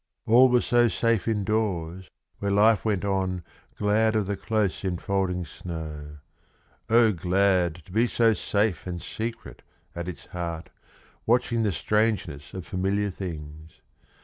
All 0.25 0.49
was 0.49 0.65
so 0.65 0.87
safe 0.87 1.27
indoors 1.27 2.09
where 2.39 2.49
life 2.49 2.83
went 2.83 3.05
on 3.05 3.43
Glad 3.75 4.15
of 4.15 4.25
the 4.25 4.35
close 4.35 4.83
enfolding 4.83 5.45
snow 5.45 6.17
O 6.89 7.11
glad 7.11 7.75
To 7.85 7.91
be 7.91 8.07
so 8.07 8.33
safe 8.33 8.87
and 8.87 8.99
secret 8.99 9.61
at 9.93 10.07
its 10.07 10.25
heart, 10.25 10.71
Watching 11.27 11.61
the 11.61 11.71
strangeness 11.71 12.51
of 12.55 12.65
familiar 12.65 13.11
things. 13.11 13.79